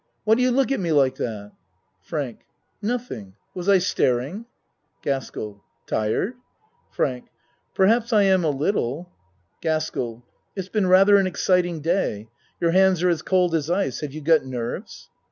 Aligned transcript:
Why 0.23 0.33
do 0.33 0.41
you 0.41 0.49
look 0.49 0.71
at 0.71 0.79
me 0.79 0.91
like 0.91 1.17
that? 1.17 1.51
FRANK 2.01 2.39
Nothing. 2.81 3.35
Was 3.53 3.69
I 3.69 3.77
staring? 3.77 4.45
GASKELL 5.03 5.63
Tired? 5.85 6.33
FRANK 6.89 7.27
Perhaps 7.75 8.11
I 8.11 8.23
am 8.23 8.43
a 8.43 8.49
little. 8.49 9.11
GASKELL 9.61 10.23
It's 10.55 10.69
been 10.69 10.87
rather 10.87 11.17
an 11.17 11.27
exciting 11.27 11.81
day. 11.81 12.29
Your 12.59 12.71
hands 12.71 13.03
are 13.03 13.09
as 13.09 13.21
cold 13.21 13.53
as 13.53 13.69
ice. 13.69 13.99
Have 13.99 14.11
you 14.13 14.21
got 14.21 14.43
nerves? 14.43 15.07